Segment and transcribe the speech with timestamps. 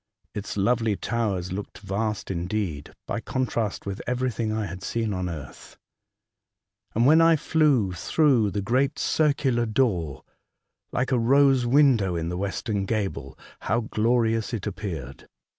[0.33, 5.77] Its lovely towers looked vast indeed by contrast with anything I had seen on earth,
[6.95, 10.23] and when I flew through the great circular door
[10.91, 15.27] (like a rose window in the western gable), how glorious it appeared